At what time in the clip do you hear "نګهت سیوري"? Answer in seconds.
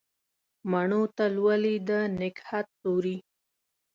2.19-3.17